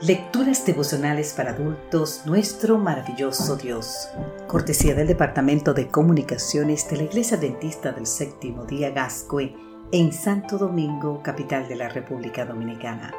Lecturas 0.00 0.64
devocionales 0.64 1.32
para 1.32 1.50
adultos, 1.50 2.22
nuestro 2.24 2.78
maravilloso 2.78 3.56
Dios. 3.56 4.08
Cortesía 4.46 4.94
del 4.94 5.08
Departamento 5.08 5.74
de 5.74 5.88
Comunicaciones 5.88 6.88
de 6.88 6.98
la 6.98 7.02
Iglesia 7.02 7.36
Dentista 7.36 7.90
del 7.90 8.06
Séptimo 8.06 8.64
Día 8.64 8.90
Gascue 8.90 9.56
en 9.90 10.12
Santo 10.12 10.56
Domingo, 10.56 11.20
capital 11.24 11.66
de 11.66 11.74
la 11.74 11.88
República 11.88 12.44
Dominicana. 12.44 13.12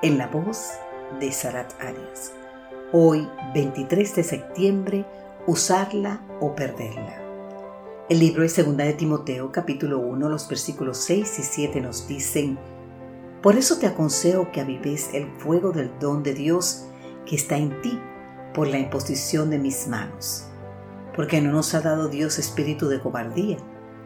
En 0.00 0.18
la 0.18 0.28
voz 0.28 0.70
de 1.18 1.32
Sarat 1.32 1.72
Arias. 1.82 2.32
Hoy, 2.92 3.28
23 3.52 4.14
de 4.14 4.22
septiembre, 4.22 5.04
usarla 5.48 6.20
o 6.40 6.54
perderla. 6.54 7.20
El 8.08 8.20
libro 8.20 8.42
de 8.42 8.50
Segunda 8.50 8.84
de 8.84 8.92
Timoteo, 8.92 9.50
capítulo 9.50 9.98
1, 9.98 10.28
los 10.28 10.48
versículos 10.48 10.98
6 10.98 11.40
y 11.40 11.42
7 11.42 11.80
nos 11.80 12.06
dicen, 12.06 12.56
por 13.42 13.56
eso 13.56 13.78
te 13.78 13.86
aconsejo 13.86 14.50
que 14.50 14.60
avives 14.60 15.10
el 15.14 15.30
fuego 15.38 15.70
del 15.70 15.90
don 16.00 16.22
de 16.22 16.34
Dios 16.34 16.86
que 17.24 17.36
está 17.36 17.56
en 17.56 17.80
ti 17.82 18.00
por 18.52 18.66
la 18.66 18.78
imposición 18.78 19.50
de 19.50 19.58
mis 19.58 19.86
manos. 19.86 20.46
Porque 21.14 21.40
no 21.40 21.52
nos 21.52 21.74
ha 21.74 21.80
dado 21.80 22.08
Dios 22.08 22.38
espíritu 22.38 22.88
de 22.88 23.00
cobardía, 23.00 23.56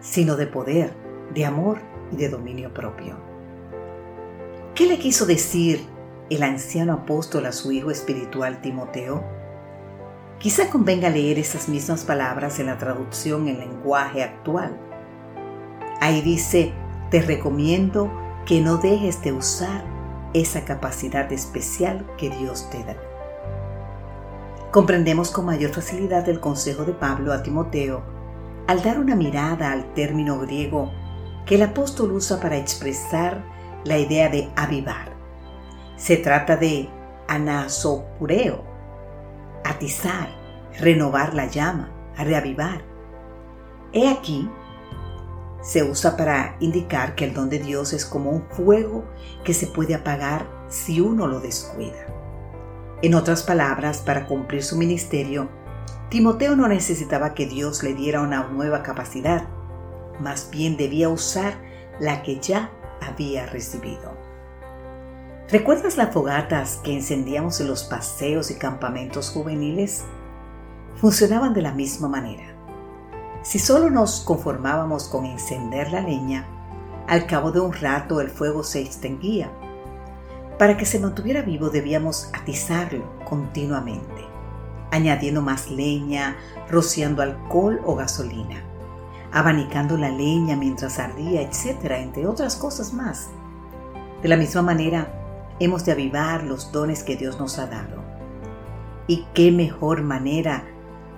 sino 0.00 0.36
de 0.36 0.46
poder, 0.46 0.92
de 1.32 1.46
amor 1.46 1.78
y 2.10 2.16
de 2.16 2.28
dominio 2.28 2.74
propio. 2.74 3.16
¿Qué 4.74 4.86
le 4.86 4.98
quiso 4.98 5.24
decir 5.24 5.86
el 6.28 6.42
anciano 6.42 6.92
apóstol 6.92 7.46
a 7.46 7.52
su 7.52 7.72
hijo 7.72 7.91
espiritual 7.91 8.60
Timoteo? 8.60 9.24
Quizá 10.38 10.69
convenga 10.69 11.08
leer 11.08 11.38
esas 11.38 11.69
mismas 11.69 12.05
palabras 12.05 12.58
en 12.58 12.66
la 12.66 12.77
traducción 12.77 13.48
en 13.48 13.60
lenguaje 13.60 14.22
actual. 14.22 14.77
Ahí 16.00 16.20
dice, 16.20 16.72
te 17.10 17.22
recomiendo 17.22 18.10
que 18.46 18.60
no 18.60 18.77
dejes 18.77 19.23
de 19.23 19.32
usar 19.32 19.84
esa 20.34 20.64
capacidad 20.64 21.30
especial 21.33 22.06
que 22.17 22.30
Dios 22.30 22.69
te 22.70 22.83
da. 22.84 22.97
Comprendemos 24.70 25.30
con 25.30 25.47
mayor 25.47 25.70
facilidad 25.70 26.28
el 26.28 26.41
consejo 26.41 26.84
de 26.84 26.92
Pablo 26.92 27.33
a 27.33 27.42
Timoteo 27.42 28.02
al 28.67 28.83
dar 28.83 28.98
una 28.98 29.14
mirada 29.14 29.72
al 29.72 29.92
término 29.94 30.39
griego 30.39 30.91
que 31.47 31.56
el 31.56 31.62
apóstol 31.62 32.12
usa 32.12 32.41
para 32.41 32.56
expresar 32.56 33.44
la 33.84 33.98
idea 33.98 34.28
de 34.28 34.50
avivar. 34.56 35.12
Se 35.97 36.17
trata 36.17 36.56
de 36.56 36.89
anasopureo, 37.28 38.64
atizar, 39.64 40.28
renovar 40.78 41.34
la 41.34 41.47
llama, 41.47 41.91
reavivar. 42.17 42.83
He 43.92 44.08
aquí 44.08 44.48
se 45.62 45.82
usa 45.84 46.16
para 46.16 46.56
indicar 46.60 47.14
que 47.14 47.24
el 47.24 47.34
don 47.34 47.48
de 47.48 47.60
Dios 47.60 47.92
es 47.92 48.05
como 48.05 48.30
un 48.30 48.42
fuego 48.50 49.05
que 49.44 49.55
se 49.55 49.68
puede 49.68 49.94
apagar 49.94 50.46
si 50.68 51.00
uno 51.00 51.27
lo 51.27 51.41
descuida. 51.41 52.06
En 53.00 53.14
otras 53.14 53.42
palabras, 53.42 53.98
para 53.98 54.27
cumplir 54.27 54.62
su 54.62 54.77
ministerio, 54.77 55.48
Timoteo 56.08 56.56
no 56.56 56.68
necesitaba 56.68 57.34
que 57.34 57.46
Dios 57.46 57.83
le 57.83 57.94
diera 57.94 58.20
una 58.20 58.44
nueva 58.48 58.83
capacidad, 58.83 59.48
más 60.20 60.50
bien 60.50 60.77
debía 60.77 61.08
usar 61.08 61.55
la 61.98 62.22
que 62.22 62.38
ya 62.38 62.70
había 63.00 63.46
recibido. 63.46 64.12
¿Recuerdas 65.48 65.96
las 65.96 66.12
fogatas 66.12 66.80
que 66.83 66.94
encendíamos 66.94 67.60
en 67.60 67.68
los 67.68 67.84
paseos 67.84 68.50
y 68.50 68.55
campamentos 68.55 69.30
juveniles? 69.30 70.05
Funcionaban 70.96 71.55
de 71.55 71.62
la 71.62 71.72
misma 71.72 72.08
manera. 72.08 72.52
Si 73.43 73.59
solo 73.59 73.91
nos 73.91 74.21
conformábamos 74.21 75.09
con 75.09 75.27
encender 75.27 75.91
la 75.91 76.01
leña, 76.01 76.47
al 77.09 77.27
cabo 77.27 77.51
de 77.51 77.59
un 77.59 77.73
rato 77.73 78.21
el 78.21 78.31
fuego 78.31 78.62
se 78.62 78.81
extinguía. 78.81 79.51
Para 80.61 80.77
que 80.77 80.87
se 80.87 81.01
mantuviera 81.01 81.43
vivo 81.43 81.69
debíamos 81.69 82.31
atizarlo 82.33 83.05
continuamente, 83.29 84.25
añadiendo 84.93 85.42
más 85.42 85.69
leña, 85.70 86.36
rociando 86.70 87.20
alcohol 87.20 87.81
o 87.85 87.97
gasolina, 87.97 88.63
abanicando 89.33 89.97
la 89.97 90.11
leña 90.11 90.55
mientras 90.55 91.01
ardía, 91.01 91.42
etc., 91.42 91.91
entre 91.97 92.29
otras 92.29 92.55
cosas 92.55 92.95
más. 92.95 93.31
De 94.23 94.29
la 94.29 94.36
misma 94.36 94.63
manera, 94.63 95.13
hemos 95.58 95.85
de 95.85 95.91
avivar 95.91 96.45
los 96.45 96.70
dones 96.70 97.02
que 97.02 97.17
Dios 97.17 97.41
nos 97.41 97.58
ha 97.58 97.67
dado. 97.67 98.05
¿Y 99.08 99.27
qué 99.35 99.51
mejor 99.51 100.02
manera 100.02 100.64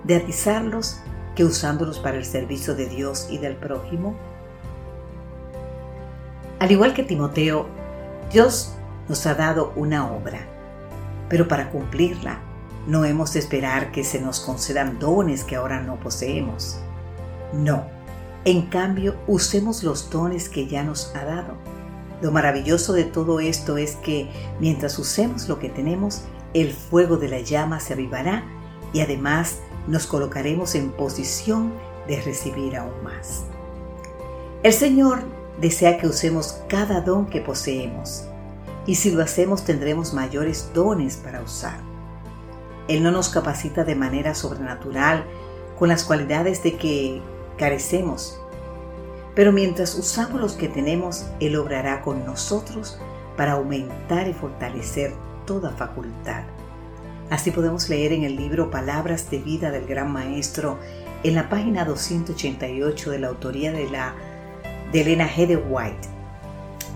de 0.03 0.15
atizarlos 0.15 1.01
que 1.35 1.43
usándolos 1.43 1.99
para 1.99 2.17
el 2.17 2.25
servicio 2.25 2.75
de 2.75 2.87
Dios 2.87 3.27
y 3.29 3.37
del 3.37 3.55
prójimo? 3.55 4.15
Al 6.59 6.71
igual 6.71 6.93
que 6.93 7.03
Timoteo, 7.03 7.67
Dios 8.31 8.73
nos 9.07 9.25
ha 9.25 9.35
dado 9.35 9.73
una 9.75 10.11
obra, 10.11 10.39
pero 11.29 11.47
para 11.47 11.69
cumplirla 11.69 12.39
no 12.87 13.03
hemos 13.03 13.33
de 13.33 13.39
esperar 13.39 13.91
que 13.91 14.03
se 14.03 14.21
nos 14.21 14.39
concedan 14.39 14.99
dones 14.99 15.43
que 15.43 15.55
ahora 15.55 15.81
no 15.81 15.99
poseemos. 15.99 16.79
No, 17.53 17.85
en 18.45 18.63
cambio 18.67 19.15
usemos 19.27 19.83
los 19.83 20.09
dones 20.09 20.49
que 20.49 20.67
ya 20.67 20.83
nos 20.83 21.13
ha 21.15 21.25
dado. 21.25 21.55
Lo 22.21 22.31
maravilloso 22.31 22.93
de 22.93 23.03
todo 23.03 23.39
esto 23.39 23.77
es 23.77 23.95
que 23.97 24.29
mientras 24.59 24.97
usemos 24.99 25.49
lo 25.49 25.59
que 25.59 25.69
tenemos, 25.69 26.23
el 26.53 26.71
fuego 26.71 27.17
de 27.17 27.27
la 27.27 27.41
llama 27.41 27.79
se 27.79 27.93
avivará 27.93 28.43
y 28.93 29.01
además 29.01 29.59
nos 29.87 30.07
colocaremos 30.07 30.75
en 30.75 30.91
posición 30.91 31.73
de 32.07 32.21
recibir 32.21 32.77
aún 32.77 33.03
más. 33.03 33.43
El 34.63 34.73
Señor 34.73 35.23
desea 35.59 35.97
que 35.97 36.07
usemos 36.07 36.61
cada 36.67 37.01
don 37.01 37.27
que 37.27 37.41
poseemos 37.41 38.25
y 38.85 38.95
si 38.95 39.11
lo 39.11 39.23
hacemos 39.23 39.63
tendremos 39.63 40.13
mayores 40.13 40.71
dones 40.73 41.17
para 41.17 41.41
usar. 41.41 41.79
Él 42.87 43.01
no 43.01 43.11
nos 43.11 43.29
capacita 43.29 43.83
de 43.83 43.95
manera 43.95 44.35
sobrenatural 44.35 45.25
con 45.77 45.89
las 45.89 46.03
cualidades 46.03 46.61
de 46.63 46.77
que 46.77 47.21
carecemos, 47.57 48.39
pero 49.35 49.51
mientras 49.51 49.95
usamos 49.95 50.39
los 50.39 50.53
que 50.53 50.69
tenemos, 50.69 51.25
Él 51.39 51.55
obrará 51.57 52.01
con 52.01 52.25
nosotros 52.25 52.99
para 53.35 53.53
aumentar 53.53 54.27
y 54.27 54.33
fortalecer 54.33 55.13
toda 55.45 55.71
facultad. 55.71 56.43
Así 57.29 57.49
podemos 57.49 57.89
leer 57.89 58.13
en 58.13 58.23
el 58.23 58.35
libro 58.35 58.69
Palabras 58.69 59.31
de 59.31 59.39
Vida 59.39 59.71
del 59.71 59.87
Gran 59.87 60.11
Maestro, 60.11 60.77
en 61.23 61.33
la 61.33 61.49
página 61.49 61.83
288 61.83 63.09
de 63.09 63.19
la 63.19 63.27
autoría 63.27 63.71
de, 63.71 63.89
la, 63.89 64.13
de 64.91 65.01
Elena 65.01 65.27
G. 65.27 65.59
White. 65.67 66.07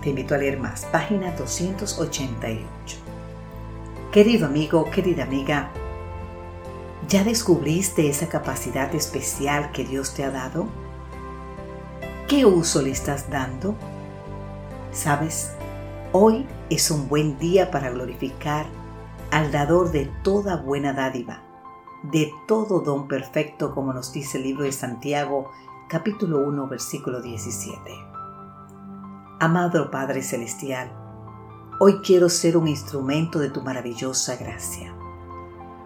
Te 0.02 0.10
invito 0.10 0.36
a 0.36 0.38
leer 0.38 0.58
más, 0.58 0.84
página 0.84 1.32
288. 1.32 2.96
Querido 4.12 4.46
amigo, 4.46 4.88
querida 4.88 5.24
amiga, 5.24 5.72
¿ya 7.08 7.24
descubriste 7.24 8.08
esa 8.08 8.28
capacidad 8.28 8.94
especial 8.94 9.72
que 9.72 9.84
Dios 9.84 10.14
te 10.14 10.22
ha 10.22 10.30
dado? 10.30 10.68
¿Qué 12.28 12.44
uso 12.44 12.82
le 12.82 12.90
estás 12.90 13.30
dando? 13.30 13.74
¿Sabes? 14.92 15.50
Hoy 16.12 16.46
es 16.70 16.92
un 16.92 17.08
buen 17.08 17.36
día 17.40 17.72
para 17.72 17.90
glorificar 17.90 18.79
al 19.30 19.52
dador 19.52 19.92
de 19.92 20.06
toda 20.22 20.56
buena 20.56 20.92
dádiva, 20.92 21.42
de 22.02 22.32
todo 22.46 22.80
don 22.80 23.06
perfecto, 23.06 23.74
como 23.74 23.92
nos 23.92 24.12
dice 24.12 24.38
el 24.38 24.44
libro 24.44 24.64
de 24.64 24.72
Santiago, 24.72 25.50
capítulo 25.88 26.46
1, 26.46 26.68
versículo 26.68 27.20
17. 27.20 27.78
Amado 29.38 29.90
Padre 29.90 30.22
Celestial, 30.22 30.92
hoy 31.78 32.00
quiero 32.04 32.28
ser 32.28 32.56
un 32.56 32.66
instrumento 32.66 33.38
de 33.38 33.50
tu 33.50 33.62
maravillosa 33.62 34.36
gracia. 34.36 34.94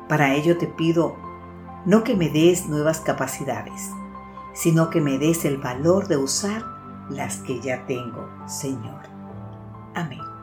Para 0.08 0.34
ello 0.34 0.56
te 0.56 0.66
pido 0.66 1.16
no 1.84 2.02
que 2.02 2.16
me 2.16 2.30
des 2.30 2.66
nuevas 2.66 3.00
capacidades, 3.00 3.90
sino 4.54 4.88
que 4.88 5.00
me 5.00 5.18
des 5.18 5.44
el 5.44 5.58
valor 5.58 6.08
de 6.08 6.16
usar 6.16 6.64
las 7.10 7.38
que 7.38 7.60
ya 7.60 7.84
tengo, 7.86 8.26
Señor. 8.46 9.02
Amén. 9.94 10.33